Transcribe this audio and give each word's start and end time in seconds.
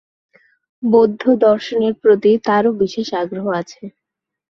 বৌদ্ধ 0.83 1.21
দর্শনের 1.45 1.93
প্রতিও 2.01 2.37
তার 2.47 2.63
বিশেষ 2.81 3.07
আগ্রহ 3.21 3.45
আছে। 3.61 3.81